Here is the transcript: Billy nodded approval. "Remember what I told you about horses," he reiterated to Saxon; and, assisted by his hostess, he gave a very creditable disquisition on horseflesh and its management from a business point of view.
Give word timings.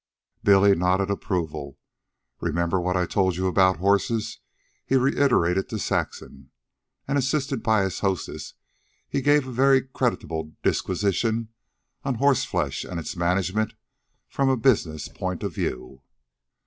Billy 0.43 0.73
nodded 0.75 1.11
approval. 1.11 1.77
"Remember 2.39 2.81
what 2.81 2.97
I 2.97 3.05
told 3.05 3.35
you 3.35 3.45
about 3.45 3.77
horses," 3.77 4.39
he 4.83 4.95
reiterated 4.95 5.69
to 5.69 5.77
Saxon; 5.77 6.49
and, 7.07 7.19
assisted 7.19 7.61
by 7.61 7.83
his 7.83 7.99
hostess, 7.99 8.55
he 9.07 9.21
gave 9.21 9.45
a 9.47 9.51
very 9.51 9.83
creditable 9.83 10.53
disquisition 10.63 11.49
on 12.03 12.15
horseflesh 12.15 12.83
and 12.83 12.99
its 12.99 13.15
management 13.15 13.75
from 14.27 14.49
a 14.49 14.57
business 14.57 15.07
point 15.07 15.43
of 15.43 15.53
view. 15.53 16.01